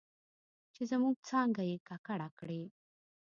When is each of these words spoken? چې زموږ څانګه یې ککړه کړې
چې 0.73 0.81
زموږ 0.91 1.15
څانګه 1.29 1.61
یې 1.69 1.77
ککړه 1.87 2.27
کړې 2.39 2.61